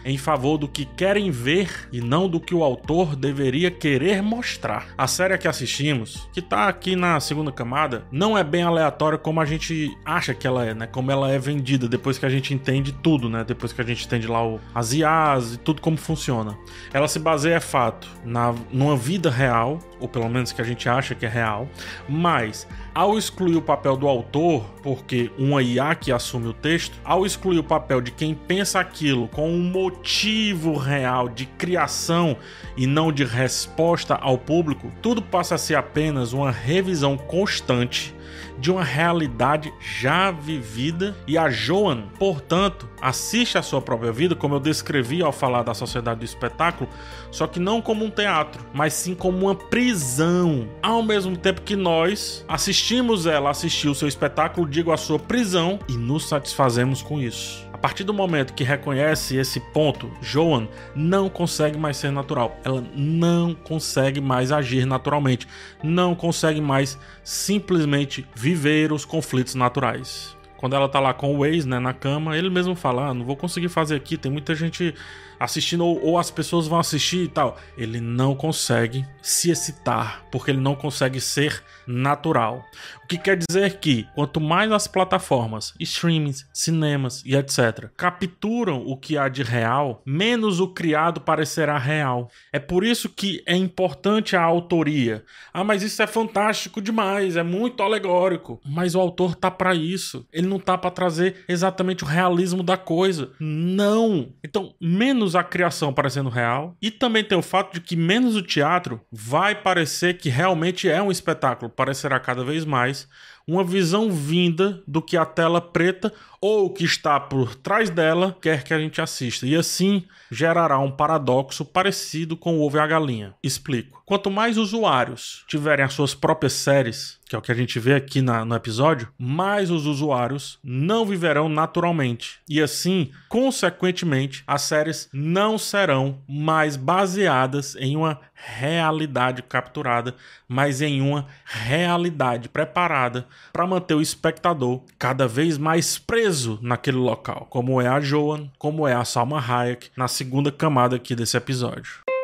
em 0.04 0.18
favor 0.18 0.58
do 0.58 0.68
que 0.68 0.86
querem 0.86 1.32
ver 1.32 1.90
e 1.92 2.02
não 2.02 2.30
do 2.30 2.40
que 2.40 2.54
o 2.54 2.64
autor 2.64 3.16
deveria 3.16 3.72
querer 3.72 4.22
mostrar. 4.22 4.88
A 4.98 5.08
série 5.08 5.38
que 5.38 5.48
assistimos, 5.48 6.28
que 6.32 6.42
tá 6.42 6.68
aqui 6.68 6.96
na 6.96 7.20
segunda 7.20 7.52
camada, 7.52 8.06
não 8.12 8.38
é 8.38 8.44
bem 8.44 8.64
aleatória 8.64 9.18
como 9.18 9.42
a 9.42 9.46
gente 9.46 9.96
acha 10.06 10.34
que 10.34 10.48
ela 10.48 10.66
é, 10.66 10.74
né? 10.74 10.88
Como 10.88 11.12
ela 11.12 11.32
é 11.32 11.40
vendida 11.40 11.88
depois 11.88 12.18
que 12.18 12.26
a 12.26 12.30
gente 12.30 12.54
entende 12.54 12.92
tudo, 12.92 13.30
né? 13.30 13.44
Depois 13.44 13.74
que 13.74 13.82
a 13.82 13.86
gente 13.86 14.06
entende 14.06 14.28
lá 14.28 14.46
o, 14.46 14.60
as 14.74 14.94
IAs 14.94 15.54
e 15.54 15.58
tudo 15.58 15.82
como 15.82 15.98
funciona. 15.98 16.58
Ela 16.94 17.08
se 17.08 17.20
baseia, 17.20 17.56
é 17.56 17.60
fato, 17.60 18.08
na, 18.24 18.54
numa 18.72 18.98
vida 18.98 19.30
real 19.30 19.80
ou 20.00 20.08
pelo 20.08 20.30
menos 20.30 20.52
que 20.52 20.62
a 20.62 20.66
gente 20.66 20.88
acha 20.88 21.16
que 21.16 21.26
é 21.26 21.30
real, 21.30 21.68
mas 22.08 22.68
ao 22.94 23.18
excluir 23.18 23.56
o 23.56 23.62
papel 23.62 23.98
do 23.98 24.08
autor, 24.08 24.64
porque 24.82 25.32
uma 25.38 25.62
IA 25.62 25.96
que 25.96 26.12
assume 26.12 26.48
o 26.48 26.54
texto, 26.54 26.98
ao 27.04 27.26
excluir 27.26 27.60
o 27.60 27.64
papel 27.64 28.02
de 28.02 28.12
quem 28.12 28.34
pensa 28.34 28.80
aquilo 28.80 29.28
com 29.36 29.52
um 29.52 29.60
motivo 29.60 30.78
real 30.78 31.28
de 31.28 31.46
criação 31.46 32.38
e 32.78 32.88
não 32.88 33.12
de 33.12 33.26
resposta 33.26 34.16
ao 34.16 34.38
público, 34.38 34.90
tudo 35.02 35.22
passa 35.22 35.56
a 35.56 35.58
ser 35.58 35.76
apenas 35.76 36.32
uma 36.32 36.50
revisão 36.50 37.18
constante 37.18 38.16
de 38.58 38.72
uma 38.72 38.84
realidade 38.84 39.74
já 39.78 40.32
vivida 40.32 41.14
e 41.28 41.38
a 41.38 41.50
Joan, 41.50 42.04
portanto, 42.18 42.88
assiste 43.02 43.58
a 43.58 43.62
sua 43.62 43.82
própria 43.82 44.10
vida, 44.10 44.36
como 44.36 44.56
eu 44.56 44.60
descrevi 44.60 45.22
ao 45.22 45.34
falar 45.34 45.64
da 45.64 45.74
sociedade 45.74 46.22
do 46.22 46.26
espetáculo, 46.26 46.90
só 47.30 47.46
que 47.46 47.60
não 47.60 47.82
como 47.82 48.06
um 48.06 48.10
teatro, 48.10 48.66
mas 48.74 48.94
sim 48.94 49.14
como 49.14 49.38
uma 49.38 49.56
prisão. 49.56 50.66
Ao 50.82 51.04
mesmo 51.04 51.36
tempo 51.36 51.62
que 51.62 51.76
nós 51.76 52.46
assistimos 52.48 53.26
ela 53.26 53.50
assistir 53.50 53.90
o 53.90 53.96
seu 53.96 54.08
espetáculo, 54.08 54.66
digo 54.66 54.94
a 54.94 54.98
sua 54.98 55.20
prisão, 55.20 55.78
e 55.90 55.94
nos 55.98 56.30
satisfazemos 56.30 57.02
com 57.02 57.20
isso. 57.20 57.66
Partir 57.86 58.04
do 58.04 58.16
momento 58.16 58.56
que 58.56 58.64
reconhece 58.64 59.38
esse 59.38 59.60
ponto, 59.60 60.10
Joan 60.20 60.68
não 60.96 61.30
consegue 61.30 61.78
mais 61.78 61.98
ser 61.98 62.12
natural. 62.12 62.60
Ela 62.64 62.84
não 62.96 63.54
consegue 63.54 64.20
mais 64.20 64.52
agir 64.52 64.88
naturalmente. 64.88 65.48
Não 65.84 66.16
consegue 66.16 66.60
mais 66.60 66.98
simplesmente 67.24 68.28
viver 68.34 68.92
os 68.92 69.06
conflitos 69.06 69.54
naturais. 69.54 70.36
Quando 70.58 70.76
ela 70.76 70.90
tá 70.90 71.00
lá 71.00 71.14
com 71.14 71.38
o 71.38 71.46
ex, 71.46 71.64
né, 71.64 71.78
na 71.78 71.94
cama, 71.94 72.36
ele 72.36 72.50
mesmo 72.50 72.74
fala: 72.74 73.10
ah, 73.10 73.14
não 73.14 73.24
vou 73.24 73.36
conseguir 73.36 73.70
fazer 73.70 73.98
aqui, 73.98 74.18
tem 74.18 74.32
muita 74.32 74.56
gente 74.56 74.96
assistindo, 75.40 75.86
ou, 75.86 76.04
ou, 76.04 76.18
as 76.18 76.32
pessoas 76.32 76.68
vão 76.68 76.80
assistir 76.80 77.24
e 77.24 77.28
tal. 77.28 77.58
Ele 77.78 78.00
não 78.00 78.36
consegue 78.36 79.06
se 79.22 79.50
excitar, 79.50 80.24
porque 80.32 80.52
ele 80.52 80.60
não 80.60 80.76
consegue 80.76 81.20
ser 81.20 81.64
natural. 81.88 82.64
O 83.04 83.08
que 83.08 83.18
quer 83.18 83.38
dizer 83.38 83.80
que 83.80 84.08
quanto 84.16 84.42
mais 84.42 84.72
as 84.72 84.88
plataformas, 84.88 85.74
streamings, 85.80 86.48
cinemas 86.54 87.22
e 87.26 87.36
etc. 87.36 87.90
capturam 87.96 88.84
o 88.86 88.98
que 88.98 89.18
há 89.18 89.30
de 89.30 89.44
real, 89.44 90.02
menos 90.06 90.60
o 90.60 90.68
criado 90.68 91.22
parecerá 91.22 91.78
real. 91.78 92.30
É 92.52 92.60
por 92.60 92.84
isso 92.84 93.10
que 93.10 93.44
é 93.46 93.56
importante 93.56 94.36
a 94.36 94.42
autoria. 94.42 95.24
Ah, 95.54 95.64
mas 95.64 95.84
isso 95.84 96.02
é 96.02 96.08
fantástico 96.08 96.82
demais, 96.82 97.38
é 97.38 97.44
muito 97.44 97.84
alegórico. 97.84 98.60
Mas 98.66 98.96
o 98.96 99.00
autor 99.00 99.36
tá 99.36 99.50
para 99.50 99.74
isso. 99.74 100.26
Ele 100.32 100.48
não 100.48 100.60
tá 100.60 100.78
para 100.78 100.92
trazer 100.92 101.46
exatamente 101.48 102.04
o 102.04 102.08
realismo 102.08 102.64
da 102.64 102.78
coisa. 102.78 103.32
Não. 103.40 104.34
Então, 104.44 104.74
menos 104.80 105.25
a 105.34 105.44
criação 105.44 105.94
parecendo 105.94 106.30
real 106.30 106.76
e 106.82 106.92
também 106.92 107.24
tem 107.24 107.38
o 107.38 107.42
fato 107.42 107.74
de 107.74 107.80
que 107.80 107.96
menos 107.96 108.36
o 108.36 108.42
teatro 108.42 109.02
vai 109.10 109.56
parecer 109.56 110.18
que 110.18 110.30
realmente 110.30 110.90
é 110.90 111.02
um 111.02 111.12
espetáculo, 111.12 111.72
parecerá 111.72 112.20
cada 112.20 112.44
vez 112.44 112.66
mais 112.66 113.08
uma 113.48 113.64
visão 113.64 114.12
vinda 114.12 114.82
do 114.88 115.02
que 115.02 115.16
a 115.16 115.26
tela 115.26 115.62
preta 115.62 116.12
ou 116.42 116.66
o 116.66 116.70
que 116.70 116.84
está 116.84 117.20
por 117.20 117.56
trás 117.56 117.90
dela 117.90 118.38
quer 118.40 118.64
que 118.64 118.74
a 118.74 118.80
gente 118.80 119.02
assista. 119.02 119.48
E 119.48 119.56
assim 119.56 120.04
gerará 120.32 120.78
um 120.80 120.92
paradoxo 120.92 121.66
parecido 121.66 122.36
com 122.36 122.58
o 122.58 122.62
ovo 122.62 122.78
e 122.78 122.80
a 122.80 122.88
galinha. 122.88 123.34
Explico. 123.42 124.04
Quanto 124.06 124.30
mais 124.30 124.58
usuários 124.58 125.44
tiverem 125.48 125.84
as 125.84 125.94
suas 125.94 126.14
próprias 126.14 126.54
séries, 126.54 127.20
que 127.28 127.36
é 127.36 127.40
o 127.40 127.42
que 127.42 127.52
a 127.52 127.56
gente 127.56 127.80
vê 127.80 127.96
aqui 127.96 128.22
na, 128.22 128.46
no 128.46 128.54
episódio, 128.54 129.08
mais 129.18 129.72
os 129.72 129.88
usuários 129.88 130.60
não 130.64 131.06
viverão 131.06 131.50
naturalmente. 131.50 132.40
E 132.48 132.62
assim, 132.62 133.10
consequentemente, 133.28 134.44
as 134.46 134.62
séries 134.62 135.10
não 135.12 135.58
serão 135.58 136.20
mais 136.28 136.76
baseadas 136.76 137.76
em 137.78 137.96
uma 137.96 138.20
realidade 138.36 139.42
capturada, 139.42 140.16
mas 140.48 140.82
em 140.82 141.02
uma 141.02 141.26
realidade 141.46 142.50
preparada 142.50 143.26
para 143.52 143.66
manter 143.66 143.96
o 143.96 144.02
espectador 144.02 144.82
cada 145.00 145.28
vez 145.28 145.58
mais 145.58 145.98
preso 145.98 146.60
naquele 146.62 146.98
local, 146.98 147.48
como 147.50 147.82
é 147.82 147.88
a 147.88 148.00
Joan, 148.00 148.50
como 148.60 148.88
é 148.88 148.94
a 148.94 149.06
Salma 149.06 149.40
Hayek 149.40 149.90
na 149.96 150.08
segunda 150.08 150.52
camada 150.52 150.98
aqui 150.98 151.16
desse 151.16 151.38
episódio. 151.38 152.15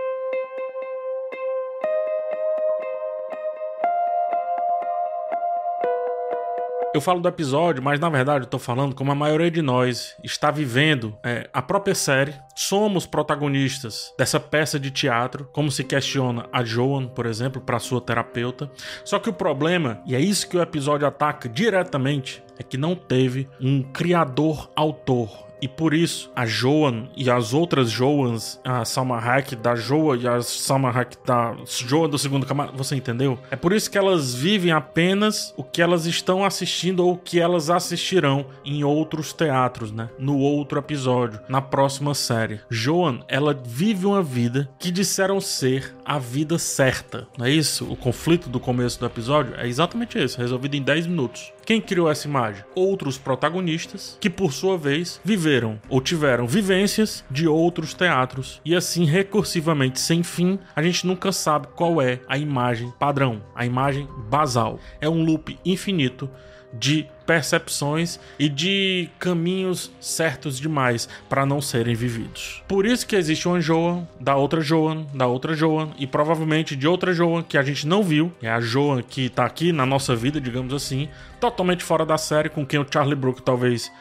Eu 6.93 6.99
falo 6.99 7.21
do 7.21 7.27
episódio, 7.29 7.81
mas 7.81 8.01
na 8.01 8.09
verdade 8.09 8.43
eu 8.43 8.49
tô 8.49 8.59
falando 8.59 8.93
como 8.93 9.13
a 9.13 9.15
maioria 9.15 9.49
de 9.49 9.61
nós 9.61 10.13
está 10.21 10.51
vivendo 10.51 11.17
é, 11.23 11.49
a 11.53 11.61
própria 11.61 11.95
série. 11.95 12.33
Somos 12.53 13.05
protagonistas 13.05 14.13
dessa 14.17 14.41
peça 14.41 14.77
de 14.77 14.91
teatro, 14.91 15.49
como 15.53 15.71
se 15.71 15.85
questiona 15.85 16.49
a 16.51 16.65
Joan, 16.65 17.07
por 17.07 17.25
exemplo, 17.25 17.61
para 17.61 17.79
sua 17.79 18.01
terapeuta. 18.01 18.69
Só 19.05 19.19
que 19.19 19.29
o 19.29 19.33
problema, 19.33 20.01
e 20.05 20.13
é 20.15 20.19
isso 20.19 20.49
que 20.49 20.57
o 20.57 20.61
episódio 20.61 21.07
ataca 21.07 21.47
diretamente, 21.47 22.43
é 22.59 22.63
que 22.63 22.77
não 22.77 22.93
teve 22.93 23.47
um 23.61 23.81
criador-autor. 23.81 25.50
E 25.61 25.67
por 25.67 25.93
isso, 25.93 26.31
a 26.35 26.45
Joan 26.45 27.07
e 27.15 27.29
as 27.29 27.53
outras 27.53 27.89
Joans, 27.89 28.59
a 28.63 28.83
Salma 28.83 29.19
Hayek 29.19 29.55
da 29.55 29.75
Joa 29.75 30.17
e 30.17 30.27
a 30.27 30.41
Salma 30.41 30.89
Hayek 30.89 31.17
da 31.25 31.55
Joa 31.65 32.07
do 32.07 32.17
segundo 32.17 32.45
camada, 32.45 32.71
você 32.75 32.95
entendeu? 32.95 33.37
É 33.51 33.55
por 33.55 33.71
isso 33.71 33.89
que 33.89 33.97
elas 33.97 34.33
vivem 34.33 34.71
apenas 34.71 35.53
o 35.55 35.63
que 35.63 35.81
elas 35.81 36.05
estão 36.05 36.43
assistindo 36.43 37.05
ou 37.05 37.13
o 37.13 37.17
que 37.17 37.39
elas 37.39 37.69
assistirão 37.69 38.45
em 38.65 38.83
outros 38.83 39.33
teatros, 39.33 39.91
né? 39.91 40.09
No 40.17 40.39
outro 40.39 40.79
episódio, 40.79 41.39
na 41.47 41.61
próxima 41.61 42.13
série. 42.15 42.59
Joan, 42.69 43.19
ela 43.27 43.53
vive 43.53 44.05
uma 44.05 44.23
vida 44.23 44.69
que 44.79 44.89
disseram 44.89 45.39
ser 45.39 45.95
a 46.03 46.17
vida 46.17 46.57
certa. 46.57 47.27
Não 47.37 47.45
é 47.45 47.51
isso? 47.51 47.85
O 47.91 47.95
conflito 47.95 48.49
do 48.49 48.59
começo 48.59 48.99
do 48.99 49.05
episódio 49.05 49.53
é 49.57 49.67
exatamente 49.67 50.21
isso, 50.21 50.39
resolvido 50.39 50.75
em 50.75 50.81
10 50.81 51.07
minutos. 51.07 51.53
Quem 51.65 51.79
criou 51.79 52.09
essa 52.09 52.27
imagem? 52.27 52.63
Outros 52.75 53.17
protagonistas 53.17 54.17
que, 54.19 54.29
por 54.29 54.51
sua 54.51 54.77
vez, 54.77 55.21
viveram 55.23 55.79
ou 55.89 56.01
tiveram 56.01 56.47
vivências 56.47 57.23
de 57.29 57.47
outros 57.47 57.93
teatros 57.93 58.59
e 58.65 58.75
assim 58.75 59.05
recursivamente 59.05 59.99
sem 59.99 60.23
fim, 60.23 60.59
a 60.75 60.81
gente 60.81 61.05
nunca 61.05 61.31
sabe 61.31 61.67
qual 61.75 62.01
é 62.01 62.19
a 62.27 62.37
imagem 62.37 62.91
padrão, 62.99 63.41
a 63.55 63.65
imagem 63.65 64.07
basal. 64.29 64.79
É 64.99 65.07
um 65.07 65.23
loop 65.23 65.57
infinito 65.63 66.29
de 66.73 67.07
percepções 67.25 68.19
e 68.37 68.49
de 68.49 69.09
caminhos 69.19 69.91
certos 69.99 70.59
demais 70.59 71.07
para 71.29 71.45
não 71.45 71.61
serem 71.61 71.95
vividos. 71.95 72.61
Por 72.67 72.85
isso 72.85 73.07
que 73.07 73.15
existe 73.15 73.47
uma 73.47 73.61
Joan, 73.61 74.07
da 74.19 74.35
outra 74.35 74.61
Joan, 74.61 75.05
da 75.13 75.27
outra 75.27 75.53
Joan 75.53 75.91
e 75.97 76.05
provavelmente 76.05 76.75
de 76.75 76.87
outra 76.87 77.13
Joan 77.13 77.41
que 77.41 77.57
a 77.57 77.63
gente 77.63 77.87
não 77.87 78.03
viu, 78.03 78.33
é 78.41 78.49
a 78.49 78.59
Joan 78.59 79.01
que 79.01 79.29
tá 79.29 79.45
aqui 79.45 79.71
na 79.71 79.85
nossa 79.85 80.15
vida, 80.15 80.41
digamos 80.41 80.73
assim, 80.73 81.07
totalmente 81.39 81.83
fora 81.83 82.05
da 82.05 82.17
série, 82.17 82.49
com 82.49 82.65
quem 82.65 82.79
o 82.79 82.87
Charlie 82.89 83.15
Brook 83.15 83.41
talvez 83.41 83.91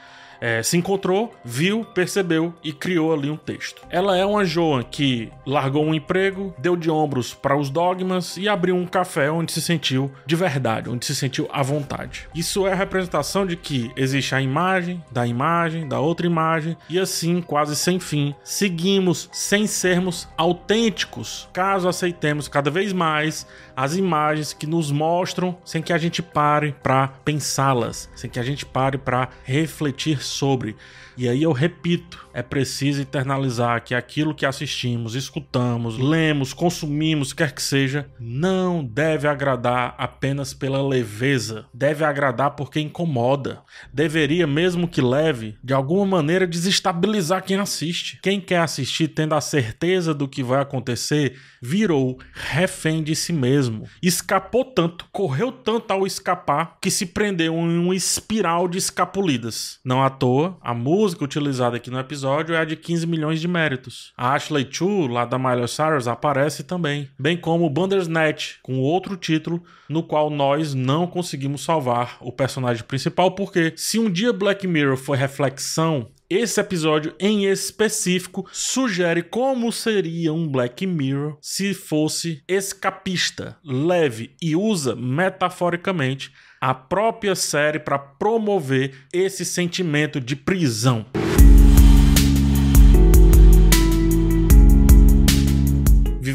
é, 0.41 0.63
se 0.63 0.77
encontrou, 0.77 1.35
viu, 1.45 1.85
percebeu 1.85 2.55
e 2.63 2.73
criou 2.73 3.13
ali 3.13 3.31
um 3.31 3.37
texto. 3.37 3.83
Ela 3.91 4.17
é 4.17 4.25
uma 4.25 4.45
Joan 4.45 4.83
que 4.83 5.31
largou 5.47 5.85
um 5.85 5.95
emprego, 5.95 6.55
deu 6.59 6.77
de 6.77 6.91
ombros 6.91 7.35
para 7.35 7.57
os 7.57 7.71
dogmas 7.71 8.37
e 8.37 8.49
abriu 8.49 8.75
um 8.75 8.87
café 8.87 9.31
onde 9.31 9.53
se 9.53 9.61
sentiu 9.61 10.11
de 10.25 10.37
verdade, 10.37 10.89
onde 10.89 11.05
se 11.05 11.15
sentiu 11.15 11.49
à 11.53 11.63
vontade. 11.63 12.29
Isso 12.35 12.67
é 12.67 12.73
a 12.73 12.77
representação 12.77 13.47
de 13.47 13.57
que 13.57 13.91
existe 13.97 14.35
a 14.35 14.41
imagem 14.41 15.03
da 15.11 15.27
imagem, 15.27 15.87
da 15.87 16.01
outra 16.01 16.27
imagem 16.27 16.77
e 16.89 16.99
assim, 16.99 17.43
quase 17.43 17.77
sem 17.77 17.99
fim, 17.99 18.35
seguimos 18.43 19.29
sem 19.33 19.67
sermos 19.67 20.29
autênticos, 20.37 21.49
caso 21.53 21.89
aceitemos 21.89 22.49
cada 22.49 22.71
vez 22.71 22.93
mais 22.93 23.47
as 23.77 23.97
imagens 23.97 24.53
que 24.53 24.67
nos 24.67 24.91
mostram 24.91 25.57
sem 25.65 25.83
que 25.83 25.93
a 25.93 25.99
gente 25.99 26.23
pare 26.23 26.75
para 26.83 27.09
pensá-las, 27.09 28.11
sem 28.15 28.29
que 28.29 28.39
a 28.39 28.43
gente 28.43 28.67
pare 28.67 28.99
para 28.99 29.29
refletir 29.45 30.23
sobre. 30.31 30.77
E 31.21 31.29
aí 31.29 31.43
eu 31.43 31.53
repito, 31.53 32.27
é 32.33 32.41
preciso 32.41 33.03
internalizar 33.03 33.85
que 33.85 33.95
aquilo 33.95 34.35
que 34.35 34.47
assistimos, 34.47 35.15
escutamos, 35.15 35.99
lemos, 35.99 36.55
consumimos, 36.55 37.35
quer 37.35 37.53
que 37.53 37.61
seja, 37.61 38.09
não 38.19 38.83
deve 38.83 39.29
agradar 39.29 39.95
apenas 39.99 40.55
pela 40.55 40.83
leveza, 40.83 41.67
deve 41.75 42.05
agradar 42.05 42.53
porque 42.53 42.81
incomoda. 42.81 43.61
Deveria, 43.93 44.47
mesmo 44.47 44.89
que 44.89 45.03
leve, 45.03 45.59
de 45.63 45.75
alguma 45.75 46.07
maneira 46.07 46.47
desestabilizar 46.47 47.45
quem 47.45 47.59
assiste. 47.59 48.19
Quem 48.23 48.41
quer 48.41 48.61
assistir 48.61 49.09
tendo 49.09 49.35
a 49.35 49.43
certeza 49.43 50.15
do 50.15 50.27
que 50.27 50.43
vai 50.43 50.63
acontecer, 50.63 51.39
virou 51.61 52.19
refém 52.33 53.03
de 53.03 53.15
si 53.15 53.35
mesmo. 53.35 53.85
Escapou 54.03 54.65
tanto, 54.65 55.05
correu 55.13 55.53
tanto 55.53 55.91
ao 55.91 56.07
escapar, 56.07 56.79
que 56.81 56.91
se 56.91 57.05
prendeu 57.05 57.53
em 57.57 57.79
uma 57.79 57.95
espiral 57.95 58.67
de 58.67 58.79
escapulidas. 58.79 59.79
Não 59.85 60.03
à 60.03 60.09
toa, 60.09 60.57
a 60.63 60.73
música 60.73 61.10
utilizada 61.25 61.77
aqui 61.77 61.91
no 61.91 61.99
episódio 61.99 62.55
é 62.55 62.59
a 62.59 62.65
de 62.65 62.77
15 62.77 63.07
milhões 63.07 63.41
de 63.41 63.49
méritos. 63.49 64.13
A 64.17 64.35
Ashley 64.35 64.67
Chu, 64.71 65.07
lá 65.07 65.25
da 65.25 65.39
Miley 65.39 65.69
Cyrus, 65.69 66.07
aparece 66.07 66.65
também, 66.65 67.09
bem 67.19 67.37
como 67.37 67.69
Bandersnatch, 67.71 68.57
com 68.63 68.79
outro 68.79 69.17
título, 69.17 69.63
no 69.89 70.03
qual 70.03 70.31
nós 70.31 70.75
não 70.75 71.07
conseguimos 71.07 71.63
salvar 71.63 72.17
o 72.21 72.31
personagem 72.31 72.85
principal, 72.85 73.33
porque 73.33 73.73
se 73.77 73.99
um 73.99 74.11
dia 74.11 74.33
Black 74.33 74.67
Mirror 74.67 74.97
foi 74.97 75.17
reflexão, 75.17 76.11
esse 76.31 76.61
episódio 76.61 77.13
em 77.19 77.47
específico 77.47 78.47
sugere 78.53 79.21
como 79.21 79.73
seria 79.73 80.33
um 80.33 80.47
Black 80.47 80.87
Mirror 80.87 81.37
se 81.41 81.75
fosse 81.75 82.45
escapista, 82.47 83.59
leve 83.65 84.37
e 84.41 84.55
usa 84.55 84.95
metaforicamente 84.95 86.33
a 86.61 86.75
própria 86.75 87.35
série 87.35 87.79
para 87.79 87.99
promover 87.99 89.07
esse 89.13 89.47
sentimento 89.47 90.21
de 90.21 90.37
prisão. 90.37 91.07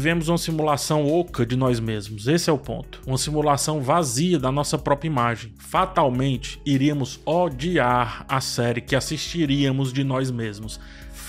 vivemos 0.06 0.28
uma 0.28 0.36
simulação 0.36 1.10
oca 1.10 1.46
de 1.46 1.56
nós 1.56 1.80
mesmos. 1.80 2.28
Esse 2.28 2.50
é 2.50 2.52
o 2.52 2.58
ponto. 2.58 3.00
Uma 3.06 3.16
simulação 3.16 3.80
vazia 3.80 4.38
da 4.38 4.52
nossa 4.52 4.76
própria 4.76 5.08
imagem. 5.08 5.52
Fatalmente 5.58 6.60
iríamos 6.66 7.18
odiar 7.24 8.24
a 8.28 8.40
série 8.40 8.80
que 8.80 8.94
assistiríamos 8.94 9.92
de 9.92 10.04
nós 10.04 10.30
mesmos 10.30 10.78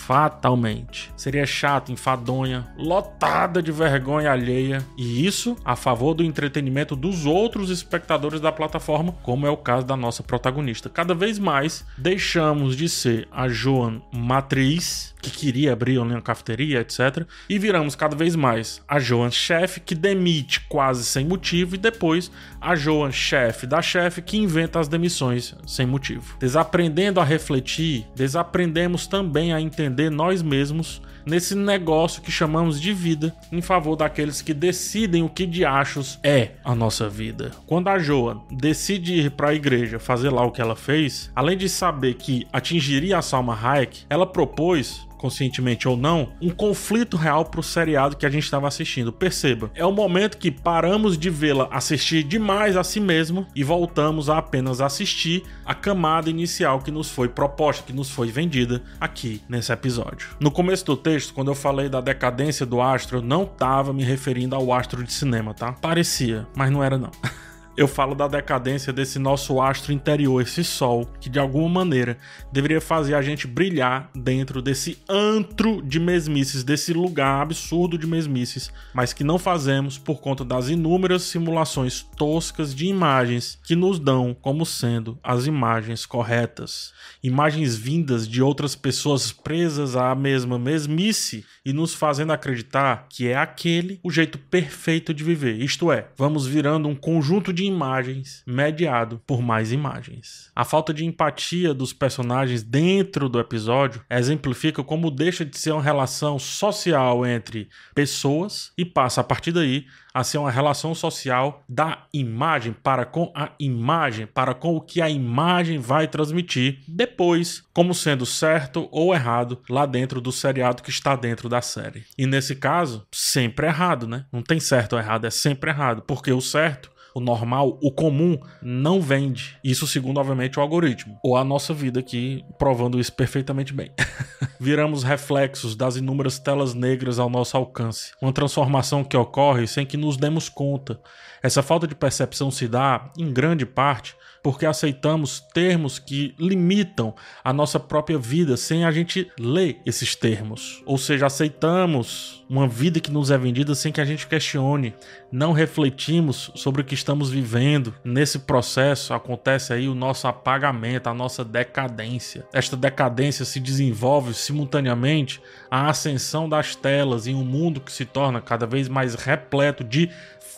fatalmente. 0.07 1.11
Seria 1.17 1.45
chato, 1.45 1.91
enfadonha, 1.91 2.65
lotada 2.77 3.61
de 3.61 3.73
vergonha 3.73 4.31
alheia, 4.31 4.81
e 4.97 5.25
isso 5.25 5.57
a 5.65 5.75
favor 5.75 6.13
do 6.13 6.23
entretenimento 6.23 6.95
dos 6.95 7.25
outros 7.25 7.69
espectadores 7.69 8.39
da 8.39 8.49
plataforma, 8.49 9.11
como 9.21 9.45
é 9.45 9.49
o 9.49 9.57
caso 9.57 9.85
da 9.85 9.97
nossa 9.97 10.23
protagonista. 10.23 10.89
Cada 10.89 11.13
vez 11.13 11.37
mais 11.37 11.85
deixamos 11.97 12.77
de 12.77 12.87
ser 12.87 13.27
a 13.29 13.49
Joan 13.49 14.01
matriz, 14.13 15.13
que 15.21 15.29
queria 15.29 15.73
abrir 15.73 15.97
uma 15.97 16.21
cafeteria, 16.21 16.79
etc, 16.79 17.27
e 17.49 17.59
viramos 17.59 17.93
cada 17.93 18.15
vez 18.15 18.33
mais 18.33 18.81
a 18.87 18.99
Joan 18.99 19.29
chefe, 19.29 19.81
que 19.81 19.93
demite 19.93 20.61
quase 20.69 21.03
sem 21.03 21.25
motivo, 21.25 21.75
e 21.75 21.77
depois 21.77 22.31
a 22.61 22.75
Joan 22.75 23.11
chefe 23.11 23.67
da 23.67 23.81
chefe, 23.81 24.21
que 24.21 24.37
inventa 24.37 24.79
as 24.79 24.87
demissões 24.87 25.53
sem 25.65 25.85
motivo. 25.85 26.37
Desaprendendo 26.39 27.19
a 27.19 27.25
refletir, 27.25 28.05
desaprendemos 28.15 29.05
também 29.05 29.51
a 29.51 29.59
entender 29.59 29.96
entender 29.97 30.09
nós 30.11 30.43
mesmos 30.43 31.01
nesse 31.27 31.53
negócio 31.53 32.21
que 32.21 32.31
chamamos 32.31 32.79
de 32.79 32.93
vida 32.93 33.35
em 33.51 33.61
favor 33.61 33.95
daqueles 33.95 34.41
que 34.41 34.53
decidem 34.53 35.23
o 35.23 35.29
que 35.29 35.45
de 35.45 35.65
achos 35.65 36.19
é 36.23 36.51
a 36.63 36.73
nossa 36.73 37.09
vida. 37.09 37.51
Quando 37.65 37.89
a 37.89 37.99
Joa 37.99 38.41
decide 38.49 39.13
ir 39.13 39.31
para 39.31 39.49
a 39.49 39.53
igreja 39.53 39.99
fazer 39.99 40.29
lá 40.29 40.45
o 40.45 40.51
que 40.51 40.61
ela 40.61 40.75
fez, 40.75 41.29
além 41.35 41.57
de 41.57 41.67
saber 41.67 42.15
que 42.15 42.47
atingiria 42.51 43.17
a 43.17 43.21
Salma 43.21 43.57
Hayek, 43.61 44.05
ela 44.09 44.25
propôs 44.25 45.07
conscientemente 45.17 45.87
ou 45.87 45.97
não, 45.97 46.29
um 46.41 46.49
conflito 46.49 47.17
real 47.17 47.43
pro 47.43 47.63
seriado 47.63 48.15
que 48.15 48.25
a 48.25 48.29
gente 48.29 48.43
estava 48.43 48.67
assistindo. 48.67 49.11
Perceba, 49.11 49.71
é 49.73 49.85
o 49.85 49.91
momento 49.91 50.37
que 50.37 50.51
paramos 50.51 51.17
de 51.17 51.29
vê-la 51.29 51.67
assistir 51.71 52.23
demais 52.23 52.77
a 52.77 52.83
si 52.83 52.99
mesma 52.99 53.47
e 53.55 53.63
voltamos 53.63 54.29
a 54.29 54.37
apenas 54.37 54.79
assistir 54.79 55.43
a 55.65 55.73
camada 55.73 56.29
inicial 56.29 56.79
que 56.79 56.91
nos 56.91 57.09
foi 57.09 57.27
proposta, 57.27 57.83
que 57.83 57.93
nos 57.93 58.09
foi 58.09 58.27
vendida 58.27 58.83
aqui 58.99 59.41
nesse 59.49 59.71
episódio. 59.71 60.29
No 60.39 60.51
começo 60.51 60.85
do 60.85 60.95
texto, 60.95 61.16
quando 61.25 61.49
eu 61.49 61.55
falei 61.55 61.89
da 61.89 61.99
decadência 62.01 62.65
do 62.65 62.81
astro, 62.81 63.17
eu 63.17 63.21
não 63.21 63.43
estava 63.43 63.93
me 63.93 64.03
referindo 64.03 64.55
ao 64.55 64.71
astro 64.73 65.03
de 65.03 65.11
cinema, 65.11 65.53
tá? 65.53 65.73
Parecia, 65.73 66.47
mas 66.55 66.71
não 66.71 66.83
era 66.83 66.97
não. 66.97 67.11
eu 67.77 67.87
falo 67.87 68.15
da 68.15 68.27
decadência 68.27 68.91
desse 68.91 69.19
nosso 69.19 69.61
astro 69.61 69.93
interior, 69.93 70.41
esse 70.41 70.63
sol, 70.63 71.07
que 71.21 71.29
de 71.29 71.37
alguma 71.37 71.69
maneira 71.69 72.17
deveria 72.51 72.81
fazer 72.81 73.13
a 73.13 73.21
gente 73.21 73.45
brilhar 73.45 74.09
dentro 74.15 74.63
desse 74.63 74.97
antro 75.07 75.79
de 75.83 75.99
mesmices, 75.99 76.63
desse 76.63 76.91
lugar 76.91 77.43
absurdo 77.43 77.95
de 77.95 78.07
mesmices, 78.07 78.71
mas 78.95 79.13
que 79.13 79.23
não 79.23 79.37
fazemos 79.37 79.95
por 79.95 80.19
conta 80.19 80.43
das 80.43 80.69
inúmeras 80.69 81.21
simulações 81.21 82.01
toscas 82.01 82.73
de 82.73 82.87
imagens 82.87 83.59
que 83.63 83.75
nos 83.75 83.99
dão 83.99 84.35
como 84.41 84.65
sendo 84.65 85.19
as 85.23 85.45
imagens 85.45 86.03
corretas. 86.03 86.93
Imagens 87.21 87.75
vindas 87.75 88.27
de 88.27 88.41
outras 88.41 88.75
pessoas 88.75 89.31
presas 89.31 89.95
à 89.95 90.15
mesma 90.15 90.57
mesmice 90.57 91.45
e 91.63 91.71
nos 91.71 91.93
fazendo 91.93 92.33
acreditar 92.33 93.05
que 93.07 93.27
é 93.27 93.37
aquele 93.37 93.99
o 94.01 94.09
jeito 94.09 94.39
perfeito 94.39 95.13
de 95.13 95.23
viver. 95.23 95.61
Isto 95.61 95.91
é, 95.91 96.07
vamos 96.17 96.47
virando 96.47 96.87
um 96.89 96.95
conjunto 96.95 97.53
de 97.53 97.66
imagens 97.67 98.43
mediado 98.45 99.21
por 99.25 99.41
mais 99.41 99.71
imagens. 99.71 100.51
A 100.55 100.65
falta 100.65 100.93
de 100.93 101.05
empatia 101.05 101.73
dos 101.73 101.93
personagens 101.93 102.63
dentro 102.63 103.29
do 103.29 103.39
episódio 103.39 104.01
exemplifica 104.09 104.83
como 104.83 105.11
deixa 105.11 105.45
de 105.45 105.57
ser 105.57 105.71
uma 105.71 105.81
relação 105.81 106.39
social 106.39 107.25
entre 107.25 107.69
pessoas 107.93 108.71
e 108.77 108.85
passa 108.85 109.21
a 109.21 109.23
partir 109.23 109.51
daí 109.51 109.85
a 110.17 110.23
ser 110.23 110.39
uma 110.39 110.49
relação 110.49 110.95
social 110.95 111.63
da 111.69 112.07
imagem 112.11 112.73
para 112.73 113.05
com 113.05 113.31
a 113.35 113.51
imagem, 113.59 114.25
para 114.25 114.55
com 114.55 114.75
o 114.75 114.81
que 114.81 114.99
a 114.99 115.07
imagem 115.07 115.77
vai 115.77 116.07
transmitir 116.07 116.79
depois, 116.87 117.63
como 117.71 117.93
sendo 117.93 118.25
certo 118.25 118.87
ou 118.91 119.13
errado 119.13 119.61
lá 119.69 119.85
dentro 119.85 120.19
do 120.19 120.31
seriado 120.31 120.81
que 120.81 120.89
está 120.89 121.15
dentro 121.15 121.47
da 121.47 121.61
série. 121.61 122.03
E 122.17 122.25
nesse 122.25 122.55
caso, 122.55 123.05
sempre 123.11 123.67
errado, 123.67 124.07
né? 124.07 124.25
Não 124.31 124.41
tem 124.41 124.59
certo 124.59 124.93
ou 124.93 124.99
errado, 124.99 125.25
é 125.25 125.29
sempre 125.29 125.69
errado, 125.69 126.01
porque 126.01 126.31
o 126.31 126.41
certo 126.41 126.96
o 127.17 127.21
normal, 127.21 127.77
o 127.81 127.91
comum, 127.91 128.39
não 128.61 129.01
vende. 129.01 129.57
Isso 129.63 129.87
segundo, 129.87 130.19
obviamente, 130.19 130.59
o 130.59 130.61
algoritmo. 130.61 131.19
Ou 131.23 131.35
a 131.35 131.43
nossa 131.43 131.73
vida 131.73 131.99
aqui, 131.99 132.45
provando 132.57 132.99
isso 132.99 133.13
perfeitamente 133.13 133.73
bem. 133.73 133.91
Viramos 134.59 135.03
reflexos 135.03 135.75
das 135.75 135.95
inúmeras 135.95 136.39
telas 136.39 136.73
negras 136.73 137.19
ao 137.19 137.29
nosso 137.29 137.57
alcance. 137.57 138.11
Uma 138.21 138.31
transformação 138.31 139.03
que 139.03 139.17
ocorre 139.17 139.67
sem 139.67 139.85
que 139.85 139.97
nos 139.97 140.17
demos 140.17 140.49
conta. 140.49 140.99
Essa 141.41 141.61
falta 141.63 141.87
de 141.87 141.95
percepção 141.95 142.49
se 142.49 142.67
dá, 142.67 143.11
em 143.17 143.31
grande 143.31 143.65
parte, 143.65 144.15
porque 144.47 144.65
aceitamos 144.65 145.41
termos 145.41 145.99
que 145.99 146.33
limitam 146.39 147.13
a 147.43 147.51
nossa 147.51 147.77
própria 147.77 148.17
vida 148.17 148.55
sem 148.55 148.85
a 148.85 148.91
gente 148.93 149.29
ler 149.37 149.81
esses 149.85 150.15
termos. 150.15 150.81
Ou 150.85 150.97
seja, 150.97 151.25
aceitamos 151.25 152.45
uma 152.49 152.65
vida 152.65 153.01
que 153.01 153.11
nos 153.11 153.29
é 153.29 153.37
vendida 153.37 153.75
sem 153.75 153.91
que 153.91 153.99
a 153.99 154.05
gente 154.05 154.25
questione. 154.25 154.93
Não 155.29 155.51
refletimos 155.51 156.49
sobre 156.55 156.81
o 156.81 156.85
que 156.85 156.93
estamos 156.93 157.29
vivendo. 157.29 157.93
Nesse 158.05 158.39
processo 158.39 159.13
acontece 159.13 159.73
aí 159.73 159.89
o 159.89 159.95
nosso 159.95 160.29
apagamento, 160.29 161.09
a 161.09 161.13
nossa 161.13 161.43
decadência. 161.43 162.47
Esta 162.53 162.77
decadência 162.77 163.43
se 163.43 163.59
desenvolve 163.59 164.33
simultaneamente 164.33 165.41
à 165.69 165.89
ascensão 165.89 166.47
das 166.47 166.73
telas 166.73 167.27
em 167.27 167.35
um 167.35 167.43
mundo 167.43 167.81
que 167.81 167.91
se 167.91 168.05
torna 168.05 168.39
cada 168.39 168.65
vez 168.65 168.87
mais 168.87 169.13
repleto 169.13 169.83
de 169.83 170.09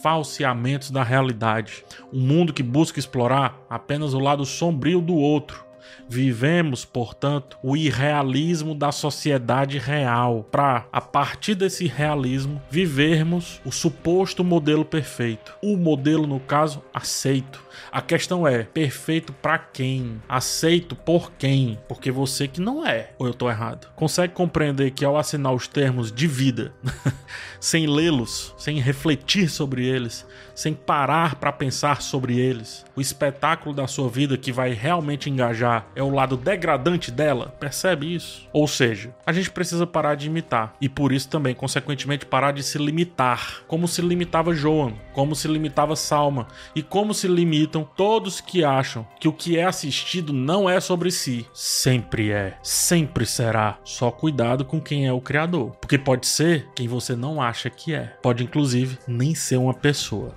falseamentos 0.04 0.92
da 0.92 1.04
realidade. 1.04 1.84
Um 2.14 2.22
mundo 2.22 2.54
que 2.54 2.64
busca 2.64 3.00
explorar 3.00 3.60
apenas 3.80 4.14
o 4.14 4.20
lado 4.20 4.46
sombrio 4.46 5.00
do 5.00 5.16
outro. 5.16 5.66
Vivemos, 6.08 6.86
portanto, 6.86 7.58
o 7.64 7.78
irrealismo 7.78 8.76
da 8.76 8.92
sociedade 8.92 9.78
real, 9.78 10.46
para, 10.52 10.86
a 10.92 11.00
partir 11.00 11.56
desse 11.56 11.88
realismo, 11.88 12.62
vivermos 12.70 13.62
o 13.64 13.72
suposto 13.72 14.44
modelo 14.44 14.84
perfeito. 14.84 15.56
O 15.62 15.78
modelo, 15.78 16.28
no 16.28 16.40
caso, 16.40 16.84
aceito. 16.94 17.64
A 17.92 18.02
questão 18.02 18.48
é: 18.48 18.64
perfeito 18.64 19.34
para 19.34 19.58
quem? 19.58 20.22
Aceito 20.28 20.96
por 20.96 21.32
quem? 21.34 21.80
Porque 21.88 22.12
você 22.12 22.48
que 22.48 22.62
não 22.62 22.86
é, 22.86 23.12
ou 23.18 23.28
eu 23.28 23.34
tô 23.34 23.50
errado? 23.50 23.88
Consegue 23.96 24.34
compreender 24.34 24.92
que 24.92 25.06
ao 25.06 25.18
assinar 25.18 25.54
os 25.54 25.68
termos 25.68 26.12
de 26.12 26.28
vida, 26.28 26.74
sem 27.60 27.88
lê-los, 27.88 28.54
sem 28.58 28.80
refletir 28.80 29.50
sobre 29.50 29.86
eles, 29.86 30.26
sem 30.56 30.74
parar 30.74 31.36
para 31.36 31.52
pensar 31.52 32.02
sobre 32.02 32.38
eles, 32.38 32.86
o 32.96 33.02
espetáculo 33.02 33.74
da 33.74 33.88
sua 33.88 34.10
vida 34.10 34.38
que 34.38 34.52
vai 34.52 34.74
realmente 34.74 35.30
engajar 35.30 35.88
é 35.96 36.04
o 36.04 36.10
lado 36.10 36.36
degradante 36.36 37.12
dela? 37.12 37.56
Percebe 37.60 38.14
isso? 38.14 38.48
Ou 38.52 38.68
seja, 38.68 39.14
a 39.26 39.32
gente 39.32 39.52
precisa 39.52 39.88
parar 39.88 40.16
de 40.16 40.28
imitar 40.28 40.74
e 40.82 40.90
por 40.90 41.12
isso 41.12 41.30
também, 41.30 41.56
consequentemente, 41.56 42.26
parar 42.26 42.52
de 42.52 42.64
se 42.64 42.78
limitar, 42.78 43.62
como 43.68 43.88
se 43.88 44.02
limitava 44.02 44.54
Joan, 44.54 44.94
como 45.14 45.36
se 45.36 45.48
limitava 45.48 45.96
Salma 45.96 46.48
e 46.76 46.82
como 46.82 47.14
se 47.14 47.28
limitam 47.70 47.88
todos 47.96 48.42
que 48.42 48.64
acham 48.64 49.06
que 49.20 49.28
o 49.28 49.34
que 49.34 49.58
é 49.58 49.64
assistido 49.64 50.34
não 50.34 50.70
é 50.70 50.80
sobre 50.80 51.12
si. 51.12 51.46
Sempre 51.54 52.32
é, 52.32 52.58
sempre 52.64 53.26
será. 53.26 53.78
Só 53.84 54.10
cuidado 54.12 54.66
com 54.66 54.82
quem 54.82 55.08
é 55.08 55.14
o 55.14 55.22
criador, 55.22 55.72
porque 55.80 55.98
pode 55.98 56.26
ser 56.26 56.68
quem 56.76 56.88
você 56.88 57.16
não 57.16 57.42
acha 57.42 57.70
que 57.70 57.94
é. 57.94 58.18
Pode 58.22 58.44
inclusive 58.44 58.98
nem 59.08 59.36
ser 59.36 59.58
uma 59.58 59.74
pessoa. 59.74 60.34